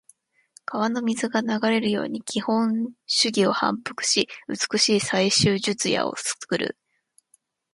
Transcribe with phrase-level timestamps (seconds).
[0.65, 6.75] 川の水が流れるように基本手技を反復し、美しい最終術野を作る。